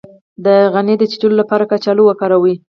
د 0.45 0.47
غڼې 0.73 0.95
د 0.97 1.03
چیچلو 1.11 1.35
لپاره 1.41 1.69
کچالو 1.71 2.01
وکاروئ 2.05 2.55